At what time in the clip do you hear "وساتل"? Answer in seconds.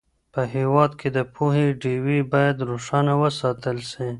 3.21-3.77